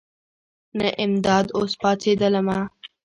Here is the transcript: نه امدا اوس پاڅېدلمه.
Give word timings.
نه 0.77 0.87
امدا 1.03 1.37
اوس 1.57 1.71
پاڅېدلمه. 1.81 2.59